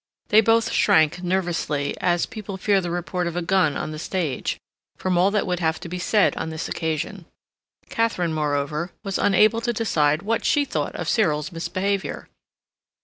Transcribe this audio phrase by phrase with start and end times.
[0.29, 4.57] They both shrank, nervously, as people fear the report of a gun on the stage,
[4.97, 7.25] from all that would have to be said on this occasion.
[7.87, 12.29] Katharine, moreover, was unable to decide what she thought of Cyril's misbehavior.